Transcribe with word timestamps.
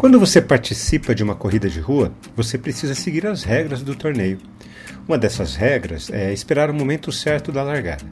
Quando 0.00 0.18
você 0.18 0.40
participa 0.40 1.14
de 1.14 1.22
uma 1.22 1.34
corrida 1.34 1.68
de 1.68 1.78
rua, 1.78 2.10
você 2.34 2.56
precisa 2.56 2.94
seguir 2.94 3.26
as 3.26 3.42
regras 3.42 3.82
do 3.82 3.94
torneio. 3.94 4.38
Uma 5.06 5.18
dessas 5.18 5.54
regras 5.54 6.08
é 6.08 6.32
esperar 6.32 6.70
o 6.70 6.74
momento 6.74 7.12
certo 7.12 7.52
da 7.52 7.62
largada. 7.62 8.06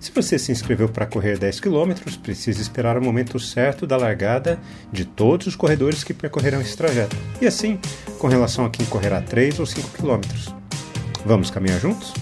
Se 0.00 0.10
você 0.10 0.38
se 0.38 0.52
inscreveu 0.52 0.88
para 0.88 1.04
correr 1.04 1.36
10 1.36 1.60
km, 1.60 1.92
precisa 2.22 2.62
esperar 2.62 2.96
o 2.96 3.04
momento 3.04 3.38
certo 3.38 3.86
da 3.86 3.98
largada 3.98 4.58
de 4.90 5.04
todos 5.04 5.46
os 5.46 5.54
corredores 5.54 6.02
que 6.02 6.14
percorrerão 6.14 6.62
esse 6.62 6.78
trajeto. 6.78 7.14
E 7.42 7.46
assim, 7.46 7.78
com 8.18 8.26
relação 8.26 8.64
a 8.64 8.70
quem 8.70 8.86
correrá 8.86 9.20
3 9.20 9.60
ou 9.60 9.66
5 9.66 9.90
km. 9.90 10.22
Vamos 11.26 11.50
caminhar 11.50 11.78
juntos? 11.78 12.14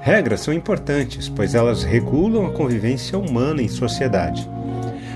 Regras 0.00 0.40
são 0.40 0.52
importantes, 0.52 1.28
pois 1.28 1.54
elas 1.54 1.84
regulam 1.84 2.44
a 2.44 2.50
convivência 2.50 3.16
humana 3.16 3.62
em 3.62 3.68
sociedade. 3.68 4.57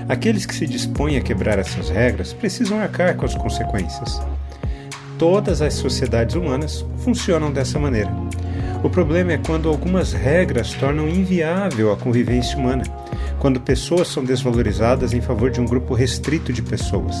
Aqueles 0.07 0.45
que 0.45 0.53
se 0.53 0.67
dispõem 0.67 1.17
a 1.17 1.21
quebrar 1.21 1.59
essas 1.59 1.89
regras 1.89 2.33
precisam 2.33 2.79
arcar 2.79 3.15
com 3.15 3.25
as 3.25 3.35
consequências. 3.35 4.21
Todas 5.17 5.61
as 5.61 5.75
sociedades 5.75 6.35
humanas 6.35 6.85
funcionam 6.97 7.51
dessa 7.51 7.79
maneira. 7.79 8.11
O 8.83 8.89
problema 8.89 9.31
é 9.31 9.37
quando 9.37 9.69
algumas 9.69 10.11
regras 10.11 10.73
tornam 10.73 11.07
inviável 11.07 11.93
a 11.93 11.97
convivência 11.97 12.57
humana, 12.57 12.83
quando 13.39 13.61
pessoas 13.61 14.09
são 14.09 14.23
desvalorizadas 14.25 15.13
em 15.13 15.21
favor 15.21 15.49
de 15.49 15.61
um 15.61 15.65
grupo 15.65 15.93
restrito 15.93 16.51
de 16.51 16.61
pessoas. 16.61 17.15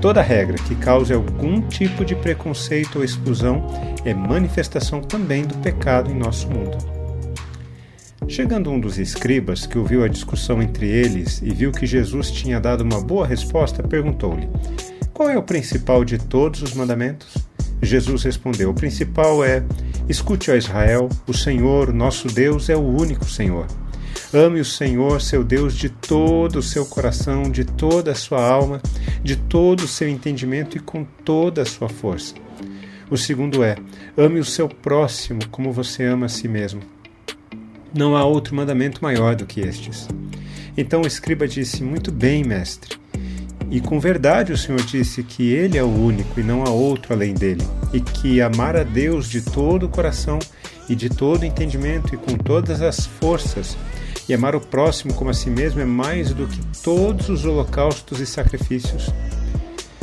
Toda 0.00 0.22
regra 0.22 0.56
que 0.56 0.74
cause 0.74 1.12
algum 1.12 1.60
tipo 1.60 2.04
de 2.04 2.16
preconceito 2.16 2.98
ou 2.98 3.04
exclusão 3.04 3.66
é 4.04 4.14
manifestação 4.14 5.00
também 5.00 5.44
do 5.44 5.54
pecado 5.58 6.10
em 6.10 6.14
nosso 6.14 6.48
mundo. 6.48 6.99
Chegando 8.30 8.70
um 8.70 8.78
dos 8.78 8.96
escribas, 8.96 9.66
que 9.66 9.76
ouviu 9.76 10.04
a 10.04 10.08
discussão 10.08 10.62
entre 10.62 10.86
eles 10.86 11.42
e 11.42 11.52
viu 11.52 11.72
que 11.72 11.84
Jesus 11.84 12.30
tinha 12.30 12.60
dado 12.60 12.82
uma 12.82 13.00
boa 13.00 13.26
resposta, 13.26 13.82
perguntou-lhe: 13.82 14.48
Qual 15.12 15.28
é 15.28 15.36
o 15.36 15.42
principal 15.42 16.04
de 16.04 16.16
todos 16.16 16.62
os 16.62 16.72
mandamentos? 16.72 17.36
Jesus 17.82 18.22
respondeu: 18.22 18.70
O 18.70 18.74
principal 18.74 19.44
é: 19.44 19.64
Escute, 20.08 20.48
ó 20.48 20.54
Israel, 20.54 21.08
o 21.26 21.34
Senhor, 21.34 21.92
nosso 21.92 22.28
Deus, 22.28 22.68
é 22.68 22.76
o 22.76 22.86
único 22.86 23.24
Senhor. 23.24 23.66
Ame 24.32 24.60
o 24.60 24.64
Senhor, 24.64 25.20
seu 25.20 25.42
Deus, 25.42 25.74
de 25.74 25.88
todo 25.88 26.60
o 26.60 26.62
seu 26.62 26.86
coração, 26.86 27.42
de 27.42 27.64
toda 27.64 28.12
a 28.12 28.14
sua 28.14 28.48
alma, 28.48 28.80
de 29.24 29.34
todo 29.34 29.80
o 29.80 29.88
seu 29.88 30.08
entendimento 30.08 30.76
e 30.76 30.80
com 30.80 31.02
toda 31.24 31.62
a 31.62 31.66
sua 31.66 31.88
força. 31.88 32.36
O 33.10 33.16
segundo 33.16 33.64
é: 33.64 33.74
ame 34.16 34.38
o 34.38 34.44
seu 34.44 34.68
próximo 34.68 35.40
como 35.50 35.72
você 35.72 36.04
ama 36.04 36.26
a 36.26 36.28
si 36.28 36.46
mesmo. 36.46 36.99
Não 37.92 38.16
há 38.16 38.24
outro 38.24 38.54
mandamento 38.54 39.02
maior 39.02 39.34
do 39.34 39.44
que 39.44 39.60
estes. 39.60 40.06
Então 40.76 41.02
o 41.02 41.06
escriba 41.06 41.48
disse: 41.48 41.82
Muito 41.82 42.12
bem, 42.12 42.44
mestre. 42.44 42.96
E 43.68 43.80
com 43.80 43.98
verdade 43.98 44.52
o 44.52 44.58
Senhor 44.58 44.82
disse 44.82 45.22
que 45.22 45.52
Ele 45.52 45.76
é 45.76 45.82
o 45.82 45.88
único 45.88 46.38
e 46.38 46.42
não 46.42 46.64
há 46.64 46.70
outro 46.70 47.12
além 47.12 47.34
dele, 47.34 47.62
e 47.92 48.00
que 48.00 48.40
amar 48.40 48.76
a 48.76 48.82
Deus 48.82 49.28
de 49.28 49.42
todo 49.42 49.86
o 49.86 49.88
coração 49.88 50.38
e 50.88 50.94
de 50.94 51.08
todo 51.08 51.42
o 51.42 51.44
entendimento 51.44 52.14
e 52.14 52.18
com 52.18 52.36
todas 52.36 52.82
as 52.82 53.06
forças, 53.06 53.76
e 54.28 54.34
amar 54.34 54.56
o 54.56 54.60
próximo 54.60 55.14
como 55.14 55.30
a 55.30 55.34
si 55.34 55.50
mesmo 55.50 55.80
é 55.80 55.84
mais 55.84 56.32
do 56.32 56.46
que 56.46 56.60
todos 56.82 57.28
os 57.28 57.44
holocaustos 57.44 58.18
e 58.20 58.26
sacrifícios. 58.26 59.10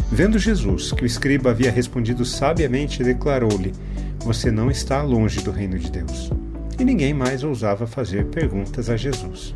Vendo 0.09 0.39
Jesus 0.39 0.93
que 0.93 1.03
o 1.03 1.05
escriba 1.05 1.51
havia 1.51 1.71
respondido 1.71 2.23
sabiamente, 2.23 3.03
declarou-lhe: 3.03 3.73
Você 4.19 4.49
não 4.51 4.71
está 4.71 5.01
longe 5.01 5.41
do 5.41 5.51
reino 5.51 5.77
de 5.77 5.91
Deus 5.91 6.31
e 6.79 6.85
ninguém 6.85 7.13
mais 7.13 7.43
ousava 7.43 7.87
fazer 7.87 8.25
perguntas 8.25 8.89
a 8.89 8.97
Jesus. 8.97 9.55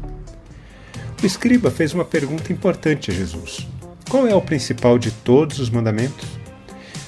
O 1.22 1.26
escriba 1.26 1.70
fez 1.70 1.94
uma 1.94 2.04
pergunta 2.04 2.52
importante 2.52 3.12
a 3.12 3.14
Jesus: 3.14 3.68
Qual 4.10 4.28
é 4.28 4.34
o 4.34 4.42
principal 4.42 4.98
de 4.98 5.12
todos 5.12 5.60
os 5.60 5.70
mandamentos? 5.70 6.28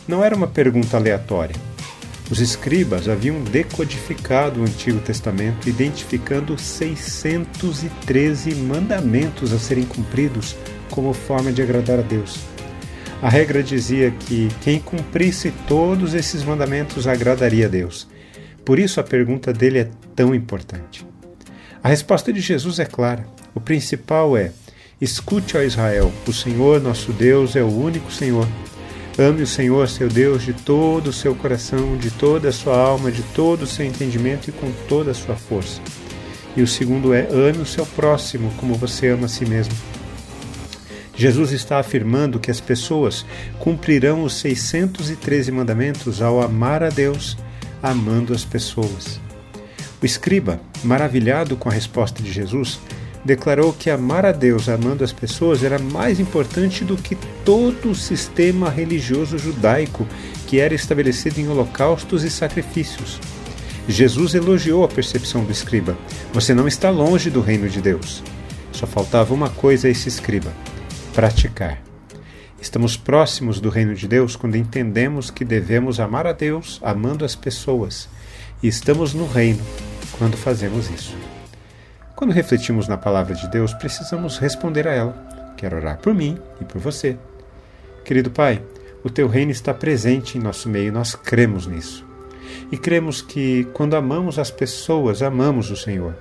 Não 0.08 0.24
era 0.24 0.36
uma 0.36 0.48
pergunta 0.48 0.98
aleatória. 0.98 1.56
Os 2.30 2.40
escribas 2.40 3.10
haviam 3.10 3.44
decodificado 3.44 4.62
o 4.62 4.64
Antigo 4.64 5.00
Testamento, 5.00 5.68
identificando 5.68 6.58
613 6.58 8.56
mandamentos 8.56 9.52
a 9.52 9.60
serem 9.60 9.84
cumpridos 9.84 10.56
como 10.90 11.14
forma 11.14 11.52
de 11.52 11.62
agradar 11.62 12.00
a 12.00 12.02
Deus. 12.04 12.40
A 13.22 13.30
regra 13.30 13.64
dizia 13.64 14.12
que 14.12 14.50
quem 14.62 14.80
cumprisse 14.80 15.52
todos 15.68 16.14
esses 16.14 16.44
mandamentos 16.44 17.08
agradaria 17.08 17.68
a 17.68 17.70
Deus. 17.70 18.08
Por 18.66 18.80
isso 18.80 19.00
a 19.00 19.04
pergunta 19.04 19.52
dele 19.52 19.80
é 19.80 19.90
tão 20.16 20.34
importante. 20.34 21.06
A 21.84 21.90
resposta 21.90 22.32
de 22.32 22.40
Jesus 22.40 22.80
é 22.80 22.86
clara. 22.86 23.26
O 23.54 23.60
principal 23.60 24.38
é: 24.38 24.52
Escute, 25.02 25.58
ó 25.58 25.62
Israel, 25.62 26.12
o 26.26 26.32
Senhor 26.32 26.80
nosso 26.82 27.12
Deus 27.12 27.56
é 27.56 27.62
o 27.62 27.68
único 27.68 28.12
Senhor. 28.12 28.48
Ame 29.18 29.44
o 29.44 29.48
Senhor, 29.48 29.88
seu 29.90 30.08
Deus, 30.08 30.44
de 30.44 30.54
todo 30.54 31.08
o 31.08 31.14
seu 31.14 31.36
coração, 31.36 31.98
de 31.98 32.10
toda 32.10 32.50
a 32.50 32.54
sua 32.54 32.76
alma, 32.76 33.12
de 33.12 33.22
todo 33.36 33.64
o 33.64 33.68
seu 33.68 33.86
entendimento 33.86 34.50
e 34.50 34.54
com 34.54 34.72
toda 34.88 35.12
a 35.12 35.14
sua 35.14 35.36
força. 35.36 35.82
E 36.56 36.62
o 36.62 36.68
segundo 36.68 37.14
é: 37.14 37.28
ame 37.32 37.60
o 37.60 37.66
seu 37.66 37.86
próximo 37.86 38.52
como 38.58 38.76
você 38.76 39.10
ama 39.10 39.26
a 39.26 39.30
si 39.30 39.46
mesmo. 39.46 39.74
Jesus 41.16 41.52
está 41.52 41.80
afirmando 41.80 42.40
que 42.40 42.50
as 42.50 42.60
pessoas 42.60 43.26
cumprirão 43.60 44.24
os 44.24 44.34
613 44.36 45.52
mandamentos 45.52 46.22
ao 46.22 46.42
amar 46.42 46.82
a 46.82 46.90
Deus 46.90 47.38
amando 47.84 48.34
as 48.34 48.46
pessoas. 48.46 49.20
O 50.02 50.06
escriba, 50.06 50.60
maravilhado 50.84 51.58
com 51.58 51.70
a 51.70 51.74
resposta 51.74 52.24
de 52.24 52.32
Jesus, 52.32 52.80
declarou 53.26 53.72
que 53.74 53.90
amar 53.90 54.26
a 54.26 54.32
Deus 54.32 54.68
amando 54.68 55.04
as 55.04 55.12
pessoas 55.12 55.64
era 55.64 55.78
mais 55.78 56.20
importante 56.20 56.84
do 56.84 56.98
que 56.98 57.16
todo 57.46 57.92
o 57.92 57.96
sistema 57.96 58.70
religioso 58.70 59.38
judaico 59.38 60.08
que 60.48 60.60
era 60.60 60.74
estabelecido 60.74 61.40
em 61.40 61.48
holocaustos 61.48 62.24
e 62.24 62.30
sacrifícios. 62.30 63.20
Jesus 63.88 64.34
elogiou 64.34 64.84
a 64.84 64.88
percepção 64.88 65.44
do 65.44 65.52
escriba: 65.52 65.98
Você 66.32 66.54
não 66.54 66.68
está 66.68 66.90
longe 66.90 67.30
do 67.30 67.42
reino 67.42 67.68
de 67.68 67.82
Deus. 67.82 68.24
Só 68.72 68.88
faltava 68.88 69.34
uma 69.34 69.50
coisa 69.50 69.88
a 69.88 69.92
esse 69.92 70.08
escriba: 70.08 70.54
praticar. 71.14 71.93
Estamos 72.64 72.96
próximos 72.96 73.60
do 73.60 73.68
reino 73.68 73.94
de 73.94 74.08
Deus 74.08 74.38
quando 74.38 74.56
entendemos 74.56 75.30
que 75.30 75.44
devemos 75.44 76.00
amar 76.00 76.26
a 76.26 76.32
Deus 76.32 76.80
amando 76.82 77.26
as 77.26 77.36
pessoas. 77.36 78.08
E 78.64 78.70
estamos 78.70 79.14
no 79.14 79.28
reino 79.28 79.62
quando 80.18 80.38
fazemos 80.38 80.90
isso. 80.90 81.14
Quando 82.16 82.32
refletimos 82.32 82.88
na 82.88 82.96
palavra 82.96 83.36
de 83.36 83.50
Deus, 83.50 83.74
precisamos 83.74 84.38
responder 84.38 84.88
a 84.88 84.94
ela. 84.94 85.54
Quero 85.58 85.76
orar 85.76 85.98
por 85.98 86.16
mim 86.16 86.38
e 86.62 86.64
por 86.64 86.80
você. 86.80 87.18
Querido 88.06 88.32
Pai, 88.32 88.64
o 89.04 89.10
teu 89.10 89.28
reino 89.28 89.52
está 89.52 89.74
presente 89.74 90.38
em 90.38 90.42
nosso 90.42 90.70
meio 90.70 90.88
e 90.88 90.92
nós 90.92 91.16
cremos 91.16 91.68
nisso. 91.68 92.06
E 92.72 92.78
cremos 92.78 93.22
que, 93.22 93.68
quando 93.74 93.98
amamos 93.98 94.40
as 94.40 94.50
pessoas, 94.50 95.22
amamos 95.22 95.70
o 95.70 95.76
Senhor. 95.76 96.16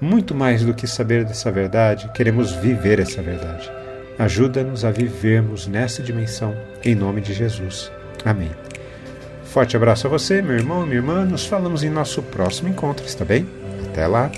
Muito 0.00 0.34
mais 0.34 0.64
do 0.64 0.72
que 0.72 0.86
saber 0.86 1.26
dessa 1.26 1.52
verdade, 1.52 2.10
queremos 2.14 2.52
viver 2.52 3.00
essa 3.00 3.20
verdade. 3.20 3.70
Ajuda-nos 4.18 4.84
a 4.84 4.90
vivermos 4.90 5.66
nessa 5.66 6.02
dimensão, 6.02 6.56
em 6.84 6.94
nome 6.94 7.20
de 7.20 7.32
Jesus. 7.32 7.92
Amém. 8.24 8.50
Forte 9.44 9.76
abraço 9.76 10.06
a 10.06 10.10
você, 10.10 10.42
meu 10.42 10.56
irmão 10.56 10.84
minha 10.84 10.96
irmã. 10.96 11.24
Nos 11.24 11.46
falamos 11.46 11.82
em 11.82 11.90
nosso 11.90 12.22
próximo 12.22 12.68
encontro, 12.68 13.06
está 13.06 13.24
bem? 13.24 13.48
Até 13.88 14.06
lá! 14.06 14.30